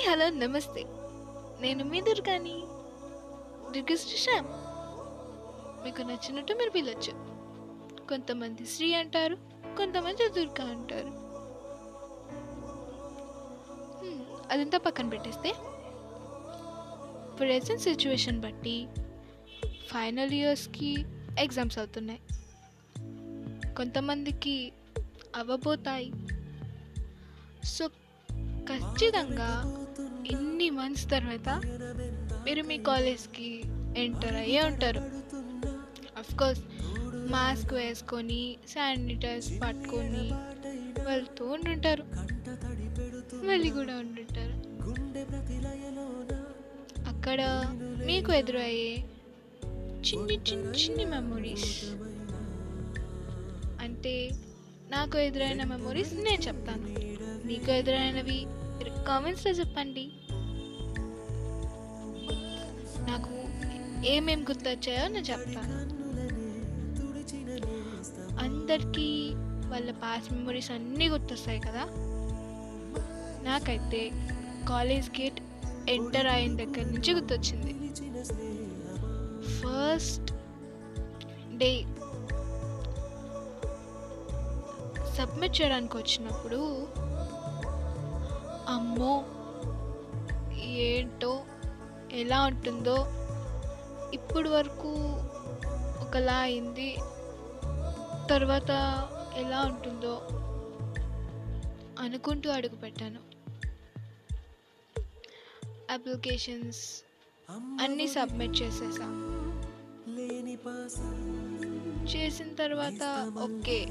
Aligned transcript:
Hi 0.00 0.10
hello 0.10 0.26
నమస్తే. 0.30 0.82
నేను 1.60 1.84
మీ 1.84 2.00
దుర్గాని 2.00 2.54
దుర్గశ్రీ 3.74 4.16
శ్యామ్ 4.16 4.46
మీకు 5.84 6.02
నచ్చినట్టు 6.02 6.52
మీరు 6.52 6.70
పిలవచ్చు 6.70 7.12
కొంతమంది 8.08 8.66
శ్రీ 8.66 8.94
అంటారు 8.94 9.36
కొంతమంది 9.76 10.28
దుర్గా 10.28 10.64
అంటారు. 10.70 11.12
అదంతా 14.52 14.78
పక్కన 14.78 15.08
పెట్టేస్తే. 15.08 15.52
ప్రజెంట్ 17.38 17.82
సిచ్యువేషన్ 17.82 18.40
బట్టి 18.40 18.88
ఫైనల్ 19.88 20.32
ఇయర్స్కి 20.32 21.04
ఎగ్జామ్స్ 21.38 21.78
అవుతున్నాయి. 21.78 22.20
కొంతమందికి 23.74 24.72
అవ్వబోతాయి. 25.36 26.12
సో 27.64 27.88
ఖచ్చితంగా 28.70 29.50
ఇన్ని 30.30 30.70
మంత్స్ 30.70 31.10
తర్వాత 31.10 31.48
మీరు 32.44 32.62
మీ 32.62 32.78
కాలేజ్కి 32.78 33.62
ఎంటర్ 33.96 34.36
అయ్యే 34.36 34.60
ఉంటారు. 34.62 35.02
కోర్స్ 36.38 36.62
మాస్క్ 37.30 37.72
వేసుకొని 37.74 38.56
శానిటైజ్ 38.68 39.62
పట్టుకొని 39.62 40.26
వెళ్తూ 41.04 41.44
ఉంటుంటారు 41.46 42.04
వెళ్ళి 43.46 43.70
కూడా 43.70 43.96
ఉంటుంటారు 43.96 44.56
అక్కడ 47.08 47.40
మీకు 48.06 48.32
ఎదురయ్యే 48.32 48.92
చిన్ని 50.00 50.34
చిన్ని 50.34 50.78
చిన్ని 50.78 51.04
మెమొరీస్ 51.04 51.84
అంటే 53.80 54.30
నాకు 54.90 55.18
ఎదురైన 55.18 55.64
మెమొరీస్ 55.64 56.14
నేను 56.14 56.42
చెప్తాను. 56.42 56.86
మీకు 57.46 57.70
ఎదురైనవి 57.70 58.46
మీరు 58.80 59.04
కామెంట్స్లో 59.04 59.52
చెప్పండి. 59.52 60.12
నాకు 63.08 63.34
ఏమేమి 64.06 64.42
గుర్తొచ్చాయో 64.42 65.08
నేను 65.08 65.24
చెప్తాను. 65.24 65.74
అందరికీ 68.40 69.32
వాళ్ళ 69.66 69.90
పాస్ 69.90 70.32
మెమొరీస్ 70.32 70.70
అన్నీ 70.70 71.08
గుర్తొస్తాయి 71.08 71.60
కదా. 71.60 71.84
నాకైతే 73.44 74.00
కాలేజ్ 74.68 75.20
గేట్ 75.20 75.40
ఎంటర్ 75.88 76.26
అయిన 76.26 76.56
దగ్గర 76.56 76.82
నుంచి 76.82 77.14
గుర్తొచ్చింది. 77.14 77.72
ఫస్ట్ 79.56 80.32
డే 81.56 81.84
సబ్మిట్ 85.14 85.62
చేయడానికి 85.62 85.96
వచ్చినప్పుడు 85.96 86.88
అమ్మో 88.70 89.24
ఏంటో 90.58 91.44
ఎలా 92.12 92.44
ఉంటుందో. 92.44 93.06
ఇప్పుడు 94.14 94.48
వరకు 94.48 94.92
ఒకలా 96.00 96.36
అయింది. 96.38 96.96
తర్వాత 98.30 98.70
ఎలా 99.34 99.60
ఉంటుందో 99.60 100.14
అనుకుంటూ 101.98 102.50
అడుగుపెట్టాను. 102.50 103.20
అప్లికేషన్స్ 105.92 107.02
అన్నీ 107.80 108.06
సబ్మిట్ 108.06 108.62
చేసేసా. 108.62 109.08
చేసిన 112.04 112.54
తర్వాత 112.54 113.02
okay 113.38 113.86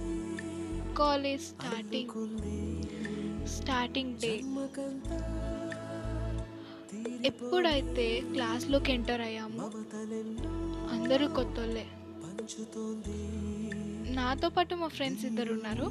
college 0.98 1.44
starting. 1.44 2.79
Starting 3.48 4.18
day. 4.18 4.42
ఎప్పుడైతే 7.26 8.22
క్లాస్లోకి 8.32 8.92
ఎంటర్ 8.92 9.22
అయ్యామో 9.22 9.72
అందరూ 10.92 11.28
కొత్తోళ్ళే. 11.28 11.86
నాతో 14.12 14.50
పాటు 14.50 14.76
మా 14.76 14.88
ఫ్రెండ్స్ 14.88 15.26
ఇద్దరు 15.26 15.54
ఉన్నారు. 15.54 15.84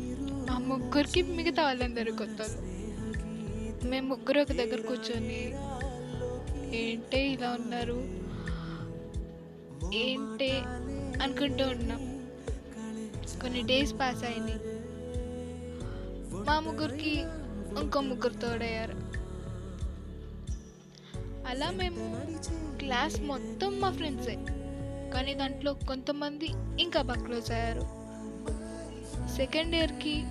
ఆ 0.53 0.59
ముగ్గురికి 0.59 1.23
మిగతా 1.23 1.63
వాళ్ళందరూ 1.63 2.13
కొత్త 2.13 2.39
మేము 3.85 4.09
ముగ్గురు 4.09 4.41
ఒక 4.41 4.53
దగ్గర 4.53 4.81
కూర్చొని 4.81 5.55
ఏంటే 6.77 7.29
ఇలా 7.29 7.51
ఉన్నారు? 7.51 8.19
ఏంటే 9.95 10.51
అనుకుంటూ 11.23 11.67
ఉన్నాం. 11.67 12.19
కొన్ని 13.41 13.63
డేస్ 13.63 13.95
పాస్ 13.95 14.25
అయినాయి. 14.25 14.78
మా 16.49 16.61
ముగ్గురికి 16.61 17.21
ఇంకో 17.81 18.01
ముగ్గురు 18.01 18.33
తోడయ్యారు. 18.33 18.93
అలా 21.47 21.71
మేము 21.71 22.21
క్లాస్ 22.79 23.21
మొత్తం 23.21 23.81
మా 23.81 23.91
ఫ్రెండ్సే. 23.91 24.35
కానీ 25.11 25.35
దాంట్లో 25.35 25.73
కొంతమంది 25.73 26.49
ఇంకా 26.81 27.03
బాగా 27.03 27.25
క్లోజ్ 27.25 27.51
అయ్యారు. 27.51 27.81
సెకండ్ 29.37 29.77
ఇయర్కి 29.77 30.25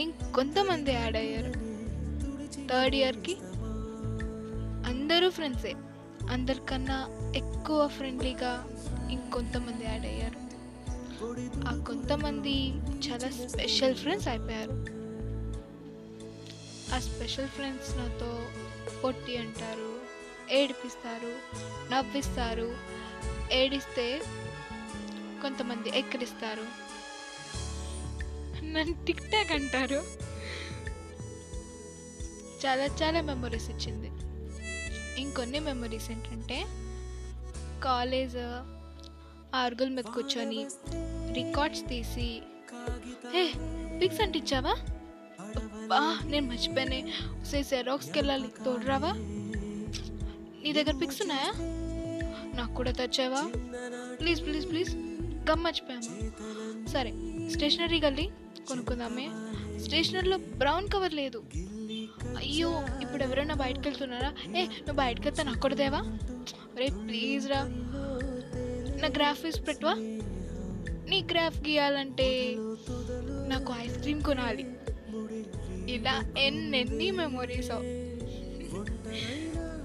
ఇంకొంతమంది 0.00 0.92
యాడ్ 0.92 1.16
అయ్యారు. 1.16 1.52
థర్డ్ 2.68 2.94
ఇయర్కి 2.94 3.36
అందరూ 4.86 5.30
ఫ్రెండ్సే. 5.30 5.74
అందరికన్నా 6.30 7.08
ఎక్కువ 7.36 7.88
ఫ్రెండ్లీగా 7.88 8.68
ఇంకొంతమంది 9.10 9.84
యాడ్ 9.84 10.06
అయ్యారు. 10.06 10.38
ఆ 11.68 11.84
కొంతమంది 11.84 12.68
చాలా 13.08 13.48
స్పెషల్ 13.48 13.94
ఫ్రెండ్స్ 13.94 14.28
అయిపోయారు. 14.28 15.03
ఆ 16.94 16.98
స్పెషల్ 16.98 17.48
ఫ్రెండ్స్ 17.48 17.96
నాతో 17.96 18.48
పొట్టి 19.04 19.36
అంటారు 19.36 20.00
ఏడిపిస్తారు 20.50 21.32
నవ్విస్తారు 21.90 22.76
ఏడిస్తే 23.52 24.22
కొంతమంది 25.42 25.98
ఎక్కిరిస్తారు. 25.98 26.66
నన్ను 28.64 29.04
టిక్ 29.04 29.30
టాక్ 29.30 29.52
అంటారు. 29.52 30.00
చాలా 32.64 32.84
చాలా 32.84 33.20
మెమొరీస్ 33.20 33.70
ఇచ్చింది. 33.70 34.10
ఇంకొన్ని 35.20 35.58
మెమరీస్ 35.58 36.10
ఏంటంటే 36.10 36.58
కాలేజ్ 37.84 38.36
ఆరుగుల 39.56 39.88
మీద 39.88 40.04
కూర్చొని 40.04 40.66
రికార్డ్స్ 41.32 41.82
తీసి 41.88 42.42
హే 43.34 43.44
పిక్స్ 43.98 44.20
అంటించావా? 44.20 44.74
అబ్బా 45.94 46.30
నేను 46.30 46.46
మర్చిపోయానే. 46.48 47.12
సే 47.50 47.62
జెరాక్స్కి 47.62 48.18
వెళ్ళాలి. 48.18 48.48
తోడురావా? 48.64 49.12
నీ 50.62 50.72
దగ్గర 50.72 50.94
పిక్స్ 51.02 51.22
ఉన్నాయా? 51.22 51.52
నాకు 52.56 52.74
కూడా 52.74 52.90
తెచ్చావా? 52.90 53.42
ప్లీజ్ 54.20 54.44
ప్లీజ్ 54.44 54.70
ప్లీజ్ 54.70 54.96
గమ్ 55.50 55.64
మర్చిపోయాము 55.64 56.88
సరే 56.88 57.12
స్టేషనరీ 57.50 58.00
వెళ్ళి 58.00 58.28
కొనుక్కుందామే. 58.68 59.30
స్టేషనరీలో 59.80 60.36
బ్రౌన్ 60.36 60.88
కవర్ 60.88 61.14
లేదు. 61.14 61.42
అయ్యో 62.36 62.84
ఇప్పుడు 63.02 63.22
ఎవరైనా 63.22 63.54
బయటకు 63.54 63.82
వెళ్తున్నారా? 63.84 64.34
ఏ 64.56 64.62
నువ్వు 64.66 64.92
బయటకు 64.92 65.22
వెళ్తే 65.22 65.42
నాకు 65.42 65.60
కూడా 65.60 65.74
దేవా 65.74 66.18
రే 66.76 66.86
ప్లీజ్ 66.86 67.48
రా. 67.48 67.62
నా 69.00 69.08
గ్రాఫ్ 69.08 69.44
వేసి 69.44 69.60
పెట్టవా? 69.60 69.94
నీ 71.08 71.26
గ్రాఫ్ 71.30 71.58
గీయాలంటే 71.68 72.56
నాకు 73.48 73.74
ఐస్ 73.78 73.98
క్రీమ్ 73.98 74.22
కొనాలి. 74.22 74.73
ఇలా 75.88 76.24
ఎన్నెన్ని 76.38 77.10
మెమొరీస్ 77.10 77.68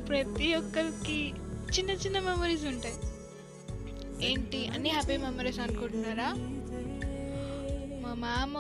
ప్రతి 0.09 0.55
ఒక్కరికి 0.55 1.33
చిన్న 1.77 1.91
చిన్న 1.91 2.19
మెమరీస్ 2.19 2.65
ఉంటాయి. 2.65 2.95
ఏంటి? 4.25 4.67
అన్ని 4.67 4.89
హ్యాపీ 4.89 5.17
మెమరీస్ 5.17 5.59
అనుకుంటున్నారా? 5.59 6.33
మా 8.01 8.13
మామ 8.13 8.53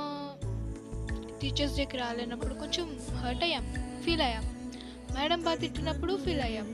టీచర్స్ 1.41 1.77
డేకి 1.77 1.97
రాలేనప్పుడు 1.97 2.53
కొంచెం 2.53 2.99
హర్ట్ 3.15 3.43
అయ్యాం 3.43 3.73
ఫీల్ 4.03 4.21
అయ్యాం. 4.21 4.71
మేడం 5.19 5.41
బాగా 5.41 5.57
తిట్టినప్పుడు 5.57 6.17
ఫీల్ 6.25 6.41
అయ్యాం. 6.41 6.67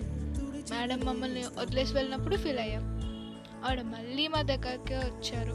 మేడం 0.71 0.99
మమ్మల్ని 0.99 1.43
వదిలేసి 1.59 1.93
వెళ్ళినప్పుడు 1.93 2.35
ఫీల్ 2.35 2.59
అయ్యాం. 2.59 2.83
ఆవిడ 3.65 3.81
మళ్ళీ 3.81 4.27
మా 4.27 4.41
దగ్గరకే 4.41 4.97
వచ్చారు. 4.97 5.53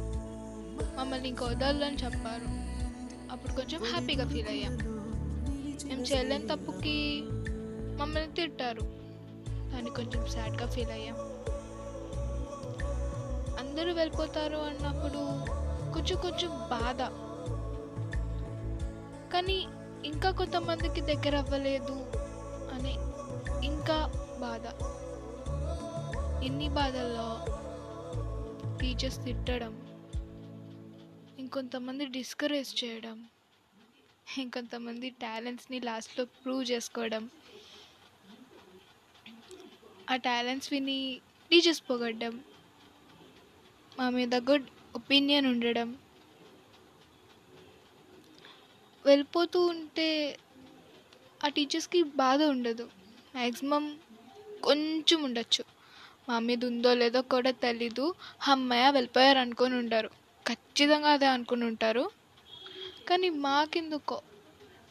మమ్మల్ని 0.99 1.29
ఇంకా 1.29 1.47
వదలని 1.47 1.97
చెప్పారు. 1.97 2.71
అప్పుడు 3.33 3.53
కొంచెం 3.53 3.81
హ్యాపీగా 3.85 4.29
ఫీల్ 4.29 4.49
అయ్యాం. 4.49 4.90
మేము 5.91 6.03
చేయలేని 6.03 6.49
తప్పుకి 6.49 7.23
మమ్మల్ని 7.99 8.35
తిట్టారు. 8.35 8.83
దాన్ని 9.73 9.91
కొంచెం 9.91 10.27
సాడ్గా 10.27 10.67
ఫీల్ 10.67 10.91
అయ్యాం. 10.91 11.17
అందరూ 13.59 13.93
వెళ్ళిపోతారు 13.95 14.57
అన్నప్పుడు 14.57 15.21
కొంచెం 15.93 16.19
కొంచెం 16.19 16.49
బాధ. 16.49 17.01
కానీ 19.33 19.59
ఇంకా 20.05 20.31
కొంతమందికి 20.31 21.01
దగ్గర 21.01 21.37
అవ్వలేదు 21.37 21.97
అని 22.73 22.95
ఇంకా 23.67 23.99
బాధ. 24.41 24.65
ఎన్ని 26.45 26.69
బాధల్లో 26.69 27.29
టీచర్స్ 28.79 29.25
తిట్టడం 29.25 29.75
ఇంకొంతమంది 31.39 32.07
డిస్కరేజ్ 32.07 32.85
చేయడం 32.85 33.19
ఇంకొంతమంది 34.27 35.11
టాలెంట్స్ని 35.11 35.81
లాస్ట్లో 35.81 36.25
ప్రూవ్ 36.25 36.71
చేసుకోవడం. 36.71 37.31
ఆ 40.11 40.17
టాలెంట్స్ 40.17 40.73
విని 40.73 40.99
టీచర్స్ 41.51 41.83
పొగడ్డం. 41.91 42.35
మా 43.99 44.11
మీద 44.11 44.35
గుడ్ 44.35 44.69
ఒపీనియన్ 44.97 45.47
ఉండడం. 45.47 45.89
వెళ్ళిపోతూ 49.05 49.67
ఉంటే 49.67 50.39
ఆ 51.45 51.49
టీచర్స్కి 51.49 52.03
బాధ 52.03 52.43
ఉండదు. 52.43 52.85
మ్యాక్సిమం 53.35 53.85
కొంచెం 54.63 55.23
ఉండొచ్చు. 55.23 55.65
మా 56.29 56.39
మీద 56.39 56.65
ఉందో 56.65 56.95
లేదో 56.95 57.23
కూడా 57.23 57.51
తెలీదు. 57.51 58.15
అమ్మాయ 58.49 58.91
వెళ్ళిపోయారు 58.91 59.39
అనుకొని 59.39 59.75
ఉంటారు. 59.75 60.11
ఖచ్చితంగా 60.47 61.09
అదే 61.09 61.27
అనుకుని 61.27 61.65
ఉంటారు. 61.65 62.05
కానీ 63.09 63.29
మాకెందుకో? 63.29 64.23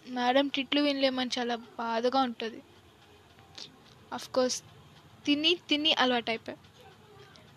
మేడం 0.07 0.47
తిట్లు 0.47 0.81
వినలేమని 0.81 1.29
చాలా 1.39 1.56
బాధగా 1.56 2.21
ఉంటుంది. 2.21 2.61
కోర్స్ 4.33 4.63
తిని 5.25 5.57
తిని 5.69 5.94
అలవాటు 5.94 6.31
అయిపోయి. 6.31 6.57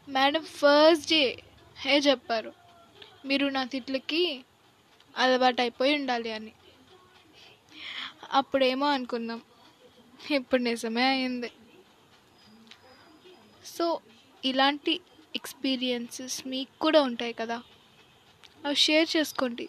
మేడం 0.09 0.45
ఫస్ట్ 0.45 1.11
డే 1.11 1.43
హే 1.77 1.99
చెప్పారు? 1.99 2.53
మీరు 3.25 3.47
నా 3.47 3.65
తిట్లకి 3.65 4.45
అలవాటు 5.17 5.61
అయిపోయి 5.61 5.95
ఉండాలి 5.95 6.33
అని. 6.33 6.53
అప్పుడేమో 8.33 8.87
అనుకున్నాం. 8.87 9.43
ఇప్పుడు 10.31 10.63
నిజమే 10.63 11.05
అయింది. 11.05 11.51
సో 13.65 14.01
ఇలాంటి 14.45 15.01
ఎక్స్పీరియన్సెస్ 15.37 16.47
మీకు 16.47 16.79
కూడా 16.81 17.03
ఉంటాయి 17.03 17.33
కదా? 17.33 17.63
అవి 18.65 18.77
షేర్ 18.77 19.09
చేసుకోండి. 19.17 19.69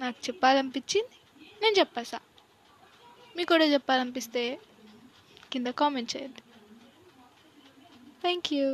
నాకు 0.00 0.18
చెప్పాలనిపించింది 0.28 1.16
నేను 1.62 1.74
చెప్పేసా. 1.78 2.18
మీకు 3.36 3.48
కూడా 3.52 3.66
చెప్పాలనిపిస్తే 3.74 4.42
కింద 5.52 5.68
కామెంట్ 5.80 6.16
చేయండి. 6.16 6.42
థ్యాంక్ 8.22 8.48
యూ 8.56 8.66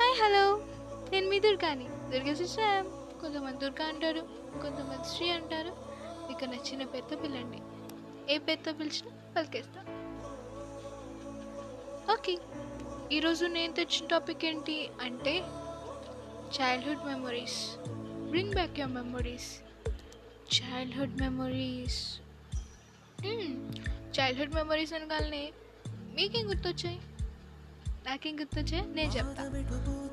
హాయ్ 0.00 0.16
హలో 0.22 0.44
నేను 1.12 1.26
మీ 1.28 1.40
దుర్గాని. 1.46 1.86
దుర్గా 2.12 2.34
శ్రీశ్రామ్ 2.34 2.90
కొంతమంది 3.20 3.58
దుర్గా 3.64 3.86
అంటారు 3.92 4.22
కొంతమంది 4.62 5.06
శ్రీ 5.14 5.28
అంటారు. 5.38 5.72
మీకు 6.28 6.44
నచ్చిన 6.52 6.84
పెద్ద 6.94 7.22
పిల్లండి 7.22 7.60
ఏ 8.32 8.38
పేరుతో 8.38 8.72
పిలిచినా 8.80 9.12
పలికేస్తా. 9.36 9.80
ఓకే 12.14 12.34
ఈరోజు 13.12 13.46
నేను 13.46 13.72
తెచ్చిన 13.72 14.06
టాపిక్ 14.06 14.44
ఏంటి 14.44 14.90
అంటే 15.00 15.38
childhood 16.56 17.06
memories 17.06 17.76
bring 18.30 18.50
back 18.50 18.80
your 18.80 18.94
memories 18.94 19.48
childhood 20.56 21.20
memories 21.20 22.18
childhood 24.20 24.54
memories 24.54 24.92
అనగానే 24.92 25.52
మీకేం 26.14 26.48
గుర్తొచ్చాయి? 26.48 27.00
నాకేం 28.06 28.40
గుర్తొచ్చాయి? 28.40 28.94
నేను 28.94 29.12
చెప్తా. 29.12 29.42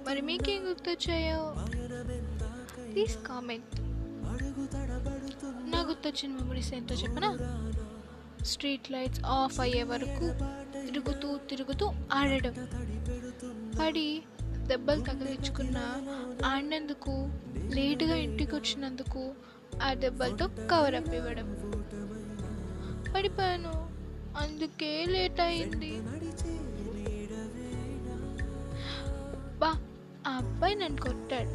మరి 0.08 0.22
మీకేం 0.22 0.70
గుర్తొచ్చాయో? 0.70 1.56
ప్లీజ్ 2.94 3.18
కామెంట్ 3.24 3.80
నా 5.72 5.82
గుర్తొచ్చిన 5.82 6.32
మెమరీస్ 6.32 6.74
ఏంటో 6.74 6.96
చెప్పనా? 6.96 7.38
స్ట్రీట్ 8.46 8.92
లైట్స్ 8.92 9.22
ఆఫ్ 9.26 9.60
అయ్యే 9.60 9.84
వరకు 9.84 10.59
తిరుగుతూ 10.90 11.38
తిరుగుతూ 11.50 11.86
ఆడడం. 12.12 12.56
పడి 13.80 14.08
దెబ్బలు 14.70 15.02
తగిలించుకున్న 15.02 15.78
ఆడినందుకు 16.46 17.14
లేటుగా 17.76 18.16
ఇంటికి 18.16 18.56
వచ్చినందుకు 18.56 19.22
ఆ 19.84 19.94
దెబ్బలతో 19.94 20.48
కవర్ 20.72 20.96
అప్ 20.96 21.10
ఇవ్వడం. 21.10 21.50
పడిపోయాను. 23.16 23.74
అందుకే 24.38 25.06
లేట్ 25.06 25.40
అయింది. 25.40 25.92
బా 29.62 29.72
ఆ 30.28 30.34
అబ్బాయి 30.34 30.76
నన్ను 30.76 31.02
కొట్టాడు. 31.02 31.54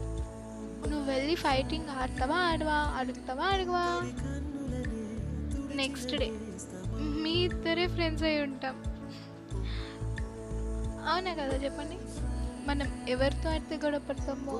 నువ్వు 0.88 1.06
వెళ్ళి 1.12 1.34
ఫైటింగ్ 1.34 1.88
ఆడతావా 1.88 2.36
ఆడవా 2.36 2.78
అడుగుతావా 2.98 3.44
అడగవా 3.44 3.86
నెక్స్ట్ 5.74 6.16
డే 6.16 6.28
మీ 7.22 7.32
ఇద్దరే 7.44 7.86
ఫ్రెండ్స్ 7.86 8.22
అయి 8.22 8.42
ఉంటాం. 8.42 8.76
అవునా 11.10 11.32
కదా 11.34 11.56
చెప్పండి. 11.64 11.96
మనం 12.68 13.06
ఎవరితో 13.08 13.48
అయితే 13.48 13.76
గొడవ 13.76 13.98
పడతామో 13.98 14.52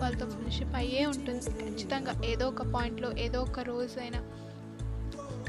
వాళ్ళతో 0.00 0.26
ఫ్రెండ్షిప్ 0.30 0.76
అయ్యే 0.76 1.06
ఉంటుంది. 1.06 1.50
ఖచ్చితంగా 1.50 2.12
ఏదో 2.24 2.48
ఒక 2.48 2.62
పాయింట్లో 2.74 3.12
ఏదో 3.18 3.42
ఒక 3.42 3.60
రోజు 3.60 4.00
అయినా. 4.00 4.20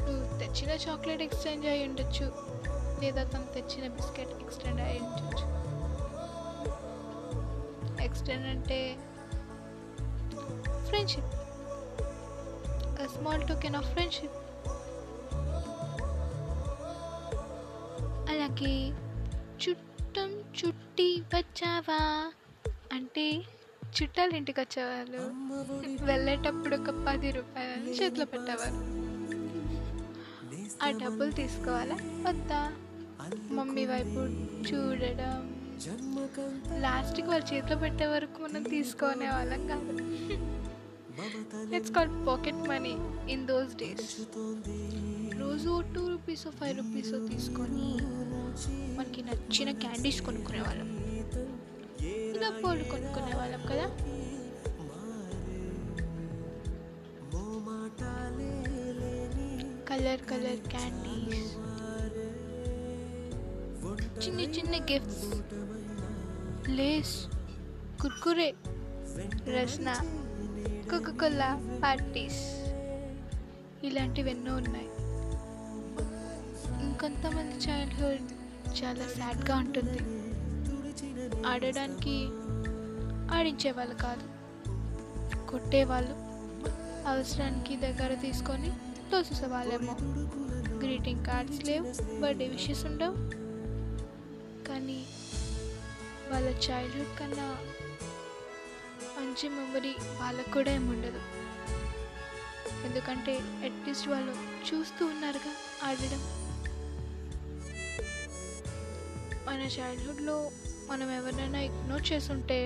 నువ్వు 0.06 0.38
తెచ్చిన 0.38 0.70
చాక్లెట్ 0.88 1.22
ఎక్స్చేంజ్ 1.22 1.66
అయి 1.66 1.88
ఉండొచ్చు. 1.88 2.26
లేదా 3.02 3.22
తను 3.24 3.46
తెచ్చిన 3.54 3.86
బిస్కెట్ 3.92 4.30
ఎక్స్టెండ్ 4.30 4.80
అయి 4.80 4.98
ఉండొచ్చు. 4.98 5.46
ఎక్స్టెండ్ 8.04 8.46
అంటే 8.46 8.80
friendship 10.86 11.34
small 13.18 13.48
token 13.48 13.76
of 13.76 13.90
friendship 13.92 14.36
అలాగే 18.30 18.72
ఇంటి 21.00 21.36
వచ్చావా? 21.36 22.32
అంటే 22.92 23.42
చుట్టాలు 23.96 24.34
ఇంటికి 24.34 24.60
వచ్చేవాళ్ళు. 24.60 25.20
వెళ్ళేటప్పుడు 26.04 26.76
ఒక 26.76 27.04
పది 27.08 27.30
రూపాయలని 27.30 27.90
చేతిలో 27.90 28.24
పెట్టేవారు. 28.24 28.74
ఆ 30.82 30.90
డబ్బులు 30.90 31.30
తీసుకోవాలా? 31.30 31.94
వద్దా? 32.28 32.72
మమ్మీ 33.50 33.86
వైపు 33.86 34.20
చూడడం. 34.68 35.38
లాస్ట్కి 36.80 37.26
వాళ్ళ 37.26 37.44
చేతిలో 37.54 37.76
పెట్టే 37.76 38.06
వరకు 38.06 38.42
మనం 38.42 38.62
తీసుకునే 38.62 39.28
వాళ్ళం 39.28 39.66
కాదు. 39.66 39.92
It's 41.76 41.92
called 41.92 42.26
pocket 42.26 42.68
money 42.68 42.96
in 43.32 43.46
those 43.46 43.76
days 43.76 44.16
రోజు 45.38 45.82
టూ 45.94 46.08
రూపీస్ 46.08 46.48
ఫైవ్ 46.48 46.76
రూపీస్ 46.76 47.10
తీసుకొని 47.30 47.88
మనకి 48.66 49.22
నచ్చిన 49.22 49.70
క్యాండీస్ 49.70 50.22
కొనుక్కునే 50.22 50.60
వాళ్ళం 50.60 50.98
ఇలా 52.06 52.50
పోలు 52.50 52.84
కొనుక్కునే 52.84 53.36
వాళ్ళం 53.36 53.62
కదా. 53.66 53.86
Colour 59.88 60.20
colour 60.20 60.68
candies. 60.68 61.52
చిన్న 64.26 64.40
చిన్న 64.40 64.84
gifts. 64.84 65.24
Lay's 66.68 67.26
Kurkure 68.00 68.54
Rasna 69.48 69.94
Coca Cola 70.90 71.80
parties. 71.84 72.40
ఇలాంటివి 73.86 74.30
ఎన్నో 74.30 74.54
ఉన్నాయి. 74.56 74.88
ఇంకొంతమంది 76.84 77.54
చైల్డ్హుడ్ 77.54 78.37
చాలా 78.68 79.08
సాడ్గా 79.08 79.56
ఉంటుంది. 79.56 79.98
ఆడడానికి 81.46 82.28
ఆడించేవాళ్ళు 83.36 83.94
కాదు. 83.94 84.26
కొట్టేవాళ్ళు 85.46 86.14
అవసరానికి 87.08 87.76
దగ్గర 87.76 88.14
తీసుకొని 88.14 88.70
తోసేసేవాళ్ళేమో 89.12 89.96
గ్రీటింగ్ 90.78 91.24
కార్డ్స్ 91.26 91.64
లేవు 91.64 92.20
బర్త్డే 92.20 92.48
విషెస్ 92.48 92.84
ఉండవు. 92.84 93.14
కానీ 94.68 95.06
వాళ్ళ 96.30 96.48
చైల్డ్హుడ్ 96.48 97.20
కన్నా 97.20 97.56
మంచి 99.18 99.48
మెమరీ 99.48 99.94
వాళ్ళకు 100.20 100.50
కూడా 100.50 100.72
ఏముండదు 100.72 101.20
ఎందుకంటే 102.86 103.40
అట్లీస్ట్ 103.64 104.08
వాళ్ళు 104.08 104.32
చూస్తూ 104.68 105.06
ఉన్నారుగా 105.06 105.52
ఆడడం. 105.84 106.47
మన 109.58 109.68
చైల్డ్హుడ్లో 109.74 110.34
మనం 110.90 111.08
ఎవరినైనా 111.10 111.60
ఇగ్నోర్ 111.60 112.12
చేస్తుంటే 112.12 112.58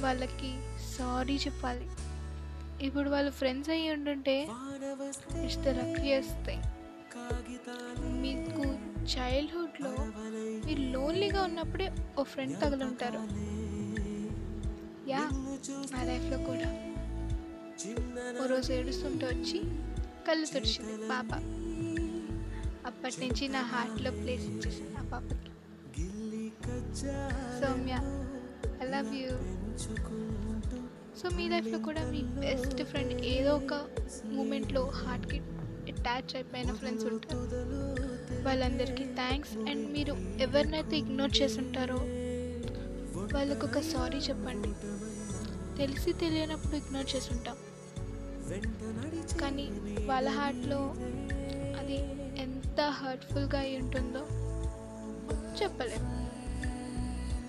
వాళ్ళకి 0.00 0.50
సారీ 0.96 1.36
చెప్పాలి. 1.36 1.86
ఇప్పుడు 2.86 3.08
వాళ్ళు 3.10 3.30
ఫ్రెండ్స్ 3.30 3.70
అయ్యి 3.70 3.86
ఉంటుంటే 3.90 4.34
ఇట్స్ 5.44 5.58
ద 5.58 5.72
లక్కీయెస్ట్ 5.78 6.36
థింగ్ 6.46 6.66
మీకు 8.24 8.64
చైల్డ్హుడ్లో 9.14 9.92
మీరు 10.66 10.82
లోన్లీగా 10.94 11.42
ఉన్నప్పుడే 11.42 11.88
ఓ 12.18 12.22
ఫ్రెండ్ 12.22 12.56
తగులుంటారు. 12.60 13.22
యా 15.12 15.22
నా 15.94 16.02
లైఫ్లో 16.10 16.38
కూడా. 16.50 16.70
ఓ 18.42 18.46
రోజు 18.46 18.70
ఏడుస్తుంటే 18.72 19.26
వచ్చి 19.26 19.60
కళ్ళు 20.28 20.46
తుడిచింది 20.46 20.96
పాప. 21.08 21.30
అప్పటి 22.86 23.16
నుంచి 23.20 23.44
నా 23.48 23.60
హార్ట్లో 23.72 24.10
ప్లేస్ 24.10 24.44
ఇచ్చేసాను 24.44 24.92
నా 24.96 25.02
పాపకి. 25.12 25.50
Soumya 27.60 27.94
I 28.82 28.86
love 28.94 29.12
you 29.14 29.30
so 31.20 31.26
మీ 31.36 31.44
లైఫ్లో 31.48 31.78
కూడా 31.78 32.02
మీ 32.10 32.20
బెస్ట్ 32.40 32.82
ఫ్రెండ్ 32.82 33.14
ఏదో 33.34 33.52
ఒక 33.56 33.74
మూమెంట్లో 34.24 34.82
హార్ట్కి 35.00 35.38
అటాచ్ 35.92 36.32
అయిపోయిన 36.34 36.72
ఫ్రెండ్స్ 36.72 37.04
ఉంటారు. 37.04 37.40
వాళ్ళందరికీ 38.46 39.04
థ్యాంక్స్ 39.14 39.54
అండ్ 39.70 39.84
మీరు 39.92 40.14
ఎవరినైతే 40.40 40.94
ఇగ్నోర్ 40.98 41.34
చేసి 41.42 41.58
ఉంటారో 41.60 41.98
వాళ్ళకు 43.34 43.66
ఒక 43.66 43.78
సారీ 43.92 44.18
చెప్పండి. 44.18 44.70
తెలిసి 45.78 46.12
తెలియనప్పుడు 46.12 46.76
ఇగ్నోర్ 46.76 47.08
చేస్తుంటాం. 47.16 47.56
కానీ 49.40 49.66
వాళ్ళ 50.06 50.28
హార్ట్లో 50.28 50.80
ఎంత 52.76 52.88
హర్ట్ఫుల్గా 52.88 53.58
అయి 53.58 53.76
ఉంటుందో 53.76 54.22
చెప్పలేము 55.62 56.08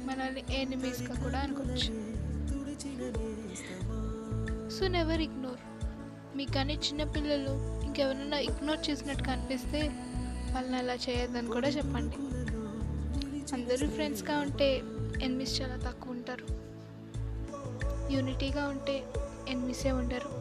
మనల్ని 0.06 0.44
ఎనిమీస్గా 0.50 1.16
కూడా 1.24 1.40
అనుకోవచ్చు. 1.40 1.94
సో 4.70 4.88
నెవర్ 4.88 5.22
ఇగ్నోర్ 5.22 5.64
మీకు 6.38 6.52
కానీ 6.52 6.74
చిన్నపిల్లలు 6.74 7.84
ఇంకెవరైనా 7.86 8.38
ఇగ్నోర్ 8.38 8.90
చేసినట్టు 8.90 9.24
కనిపిస్తే 9.24 9.82
వాళ్ళని 10.54 10.78
అలా 10.78 10.94
చేయొద్దని 10.94 11.48
కూడా 11.48 11.70
చెప్పండి. 11.70 12.16
అందరూ 13.56 13.90
ఫ్రెండ్స్గా 13.90 14.38
ఉంటే 14.38 14.82
ఎనిమిస్ 15.22 15.62
చాలా 15.62 15.78
తక్కువ 15.90 16.12
ఉంటారు. 16.12 16.48
యూనిటీగా 18.14 18.68
ఉంటే 18.68 19.04
ఎనిమిసే 19.48 19.92
ఉండరు. 19.92 20.32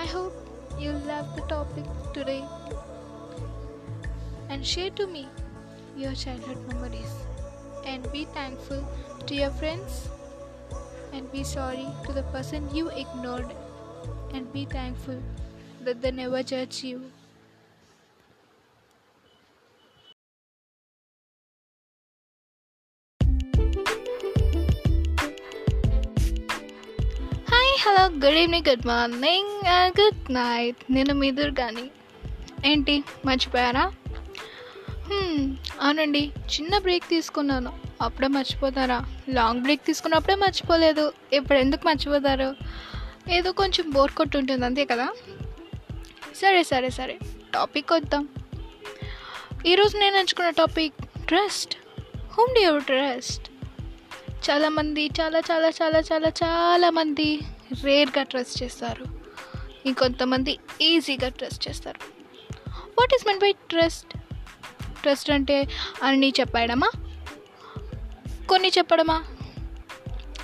I 0.00 0.06
hope 0.06 0.38
you 0.82 0.92
love 0.92 1.40
the 1.40 1.48
topic 1.48 2.14
today 2.14 2.42
and 4.49 4.65
share 4.67 4.93
to 4.95 5.05
me 5.13 5.23
your 5.97 6.13
childhood 6.15 6.61
memories 6.65 7.11
and 7.85 8.01
be 8.13 8.21
thankful 8.33 8.81
to 9.27 9.33
your 9.33 9.51
friends 9.51 9.93
and 11.13 11.23
be 11.31 11.43
sorry 11.49 11.87
to 12.05 12.11
the 12.11 12.25
person 12.33 12.67
you 12.73 12.85
ignored 12.95 13.51
and 14.33 14.43
be 14.51 14.63
thankful 14.69 15.19
that 15.81 15.99
they 16.03 16.13
never 16.13 16.41
judge 16.45 16.79
you 16.83 16.97
hi 27.49 27.73
hello 27.81 28.03
good 28.23 28.37
evening 28.39 28.67
good 28.69 28.85
morning 28.89 29.51
good 29.99 30.21
night 30.37 30.79
నేను 30.89 31.13
మీ 31.21 31.29
దుర్గాని 31.39 31.85
ఏంటి 32.65 32.95
మర్చిపోయారా 33.25 33.83
హ్మ్, 33.85 34.08
అవునండి. 35.80 36.32
చిన్న 36.54 36.78
break 36.78 37.08
తీసుకున్నాను. 37.08 37.78
అప్పుడే 38.02 38.28
మర్చిపోతారా? 38.28 39.06
Long 39.28 39.62
break 39.62 39.84
తీసుకున్నప్పుడే 39.84 40.34
మర్చిపోలేదు. 40.34 41.12
ఇప్పుడు 41.32 41.58
ఎందుకు 41.58 41.86
మర్చిపోతారు? 41.86 42.56
ఏదో 43.30 43.52
కొంచెం 43.52 43.90
బోర్ 43.90 44.12
కొట్టుంటుంది 44.12 44.66
అంతే 44.66 44.84
కదా? 44.84 45.08
సరే 46.34 46.62
సరే 46.62 46.90
సరే. 46.90 47.18
టాపిక్ 47.54 47.92
వద్దాం. 47.92 48.28
ఈరోజు 49.66 49.98
నేను 49.98 50.16
ఎంచుకున్న 50.16 50.50
topic 50.50 50.94
trust. 51.26 51.76
Whom 52.32 52.54
do 52.54 52.60
your 52.60 52.84
trust? 52.84 53.50
చాలామంది 54.50 55.06
చాలా 55.06 55.38
చాలా 55.38 55.68
చాలా 55.68 55.98
చాలా 55.98 56.28
చాలామంది 56.28 57.40
రేర్గా 57.84 58.22
ట్రస్ట్ 58.22 58.62
చేస్తారు. 58.62 59.04
ఇంకొంతమంది 59.86 60.58
ఈజీగా 60.80 61.28
ట్రస్ట్ 61.28 61.68
చేస్తారు. 61.68 62.00
What 62.98 63.14
is 63.14 63.26
meant 63.26 63.38
by 63.38 63.52
trust? 63.52 64.16
Trust 65.02 65.30
అంటే 65.30 65.68
అన్నీ 66.02 66.32
చెప్పడమా 66.40 66.90
కొన్ని 68.48 68.68
చెప్పడమా? 68.68 69.24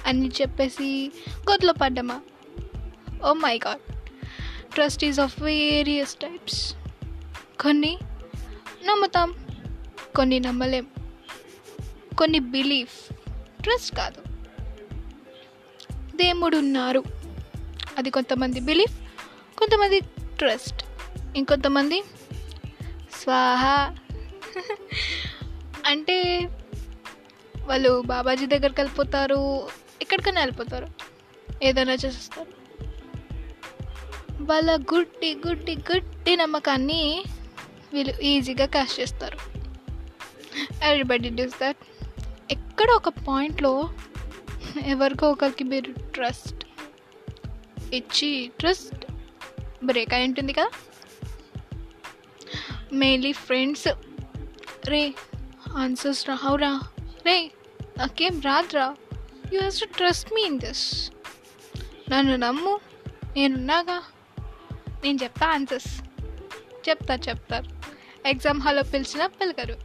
అన్నీ 0.07 0.31
చెప్పేసి 0.41 1.13
గొద్దులో 1.51 1.73
పడ్డమా? 1.73 2.21
ఓ 3.25 3.33
my 3.33 3.61
God 3.67 3.93
trust 4.75 5.05
is 5.05 5.21
of 5.21 5.43
various 5.43 6.15
types 6.15 6.75
కొన్ని 7.61 7.99
నమ్ముతాం 8.85 9.35
కొన్ని 10.17 10.41
నమ్మలేం. 10.41 10.87
కొన్ని 12.19 12.39
బిలీఫ్ 12.39 13.13
ట్రస్ట్ 13.63 13.97
కాదు. 13.97 14.23
దేవుడు 16.17 16.57
ఉన్నారు 16.57 17.03
అది 17.99 18.11
కొంతమంది 18.11 18.61
బిలీఫ్ 18.61 18.99
కొంతమంది 19.59 20.01
ట్రస్ట్ 20.39 20.85
ఇంకొంతమంది 21.37 22.03
స్వాహ 23.23 23.95
అంటే 25.87 26.17
వాళ్ళు 27.67 28.01
బాబాజీ 28.01 28.47
దగ్గరికి 28.47 28.81
వెళ్ళిపోతారు 28.81 29.41
ఎక్కడికైనా 30.03 30.41
వెళ్ళిపోతారు 30.41 30.89
ఏదైనా 31.63 31.93
చేసేస్తారు. 31.93 32.53
వాళ్ళ 34.41 34.71
గుడ్డి 34.95 35.35
గుడ్డి 35.35 35.75
గుడ్డి 35.77 36.37
నమ్మకాన్ని 36.37 37.25
వీళ్ళు 37.93 38.15
ఈజీగా 38.21 38.67
క్యాష్ 38.67 39.01
చేస్తారు. 39.01 39.39
ఎవ్రీబడి 40.85 41.29
డూస్ 41.29 41.59
దట్ 41.63 41.83
ఎక్కడ 42.51 42.89
ఒక 42.91 43.09
పాయింట్లో 43.09 43.91
ఎవరికో 44.85 45.31
ఒకరికి 45.31 45.65
మీరు 45.65 45.93
ట్రస్ట్ 45.93 46.65
ఇచ్చి 47.95 48.51
ట్రస్ట్ 48.59 49.05
బ్రేక్ 49.85 50.15
అయి 50.15 50.29
ఉంటుంది 50.29 50.53
కదా. 50.53 50.71
మెయిన్లీ 52.93 53.33
ఫ్రెండ్స్ 53.33 53.89
రే 54.91 55.03
ఆన్సర్స్ 55.77 56.29
రావురా 56.29 56.73
రే? 57.27 57.37
నాకేం 57.99 58.35
రాదురా. 58.41 58.87
You 59.53 59.59
has 59.59 59.81
to 59.81 59.87
trust 59.97 60.29
me 60.33 60.43
in 60.43 60.59
this 60.59 60.85
నన్ను 62.11 62.37
నమ్ము 62.37 62.75
నేనున్నాగా. 63.37 63.99
నేను 65.05 65.19
చెప్తా 65.23 65.47
ఆన్సర్స్ 65.47 65.93
చెప్తా 66.89 67.15
చెప్తారు 67.29 67.69
ఎగ్జామ్ 68.29 68.61
హాల్లో 68.61 68.83
పిలిచినా 68.83 69.27
పిలకరు 69.27 69.77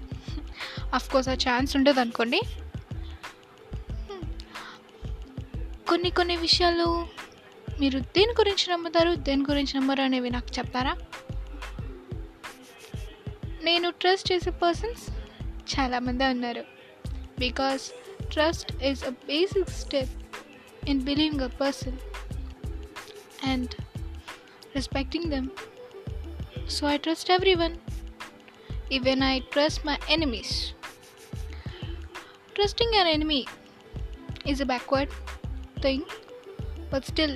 కోర్స్ 1.11 1.29
ఆ 1.29 1.33
ఛాన్స్ 1.33 1.75
ఉండదు 1.75 1.99
అనుకోండి 1.99 2.41
కొన్ని 5.89 6.09
కొన్ని 6.09 6.35
విషయాలు 6.37 6.87
మీరు 7.79 7.99
దేని 7.99 8.33
గురించి 8.39 8.65
నమ్ముతారు 8.69 9.11
దేని 9.27 9.43
గురించి 9.49 9.73
నమ్మరు 9.79 10.01
అనేవి 10.01 10.29
నాకు 10.29 10.49
చెప్తారా? 10.57 10.93
నేను 13.62 13.90
ట్రస్ట్ 13.90 14.32
చేసే 14.32 14.50
పర్సన్స్ 14.50 15.04
చాలామంది 15.72 16.24
ఉన్నారు 16.24 16.64
because 17.38 17.84
trust 18.34 18.70
is 18.82 19.02
a 19.04 19.14
basic 19.26 19.72
step 19.82 20.14
in 20.88 21.02
believing 21.02 21.42
a 21.42 21.52
person 21.62 21.98
and 23.44 23.74
respecting 24.74 25.28
them 25.34 25.50
so 26.68 26.88
I 26.94 26.96
trust 26.96 27.30
every 27.30 27.54
one 27.54 27.76
even 28.92 29.22
I 29.32 29.34
trust 29.54 29.82
my 29.86 29.98
enemies 30.08 30.56
trusting 32.54 32.94
an 32.94 33.06
enemy 33.06 33.40
is 34.46 34.60
a 34.60 34.66
backward 34.66 35.10
thing 35.80 36.02
but 36.90 37.04
still 37.04 37.34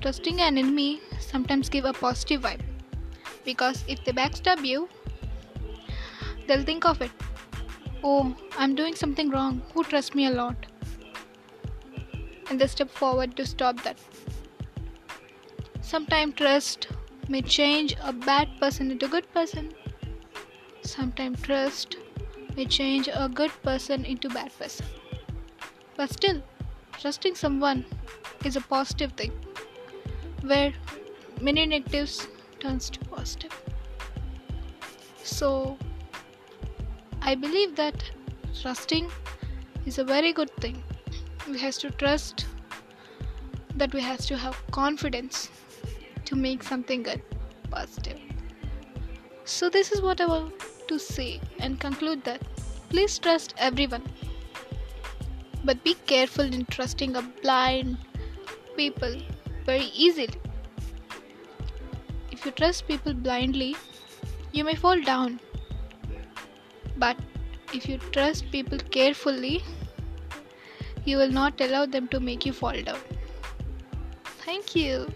trusting 0.00 0.40
an 0.40 0.58
enemy 0.58 1.00
sometimes 1.20 1.68
give 1.68 1.84
a 1.84 1.94
positive 1.94 2.42
vibe 2.42 2.62
because 3.44 3.78
if 3.88 4.04
they 4.04 4.12
backstab 4.12 4.60
you 4.64 4.80
they'll 6.47 6.63
think 6.63 6.85
of 6.85 7.01
it. 7.01 7.11
Oh 8.03 8.35
i'm 8.57 8.75
doing 8.75 8.95
something 8.95 9.29
wrong. 9.29 9.61
Who 9.73 9.83
trusts 9.83 10.15
me 10.15 10.25
a 10.27 10.31
lot? 10.31 10.65
And 12.49 12.59
they 12.59 12.67
step 12.67 12.89
forward 12.89 13.35
to 13.37 13.45
stop 13.45 13.83
that. 13.83 13.99
Sometimes 15.81 16.35
trust 16.35 16.87
may 17.29 17.41
change 17.41 17.95
a 18.03 18.13
bad 18.13 18.49
person 18.59 18.91
into 18.91 19.05
a 19.05 19.09
good 19.09 19.31
person. 19.33 19.73
Sometimes 20.83 21.41
trust 21.41 21.97
may 22.55 22.65
change 22.65 23.09
a 23.13 23.29
good 23.29 23.51
person 23.63 24.05
into 24.05 24.29
bad 24.29 24.51
person. 24.57 24.85
But 25.95 26.11
still 26.11 26.41
trusting 26.99 27.35
someone 27.35 27.85
is 28.45 28.55
a 28.55 28.61
positive 28.61 29.13
thing 29.13 29.31
where 30.41 30.73
many 31.39 31.65
negatives 31.65 32.27
turns 32.59 32.89
to 32.89 32.99
positive. 33.05 33.51
So 35.23 35.77
i 37.21 37.35
believe 37.35 37.75
that 37.75 38.03
trusting 38.61 39.09
is 39.85 39.97
a 39.97 40.03
very 40.03 40.33
good 40.33 40.51
thing 40.65 40.83
we 41.49 41.57
has 41.57 41.77
to 41.77 41.89
trust 42.03 42.45
that 43.75 43.93
we 43.93 44.01
has 44.01 44.25
to 44.25 44.37
have 44.37 44.57
confidence 44.71 45.49
to 46.25 46.35
make 46.35 46.63
something 46.63 47.03
good 47.03 47.21
positive 47.69 48.19
so 49.45 49.69
this 49.69 49.91
is 49.91 50.01
what 50.01 50.21
i 50.21 50.25
want 50.25 50.67
to 50.87 50.99
say 50.99 51.39
and 51.59 51.79
conclude 51.79 52.23
that 52.23 52.41
please 52.89 53.17
trust 53.19 53.53
everyone 53.57 54.03
but 55.63 55.83
be 55.83 55.93
careful 56.05 56.45
in 56.45 56.65
trusting 56.65 57.15
a 57.15 57.21
blind 57.41 57.97
people 58.75 59.15
very 59.65 59.91
easily. 59.95 60.39
If 62.31 62.45
you 62.45 62.51
trust 62.51 62.87
people 62.87 63.13
blindly, 63.13 63.75
you 64.51 64.63
may 64.63 64.75
fall 64.75 64.99
down. 65.01 65.39
But 67.01 67.17
if 67.73 67.87
you 67.89 67.97
trust 68.15 68.51
people 68.51 68.77
carefully, 68.95 69.63
you 71.05 71.17
will 71.17 71.31
not 71.31 71.59
allow 71.61 71.85
them 71.85 72.07
to 72.09 72.19
make 72.19 72.45
you 72.45 72.53
fall 72.53 72.81
down. 72.89 72.99
Thank 74.45 74.75
you. 74.75 75.07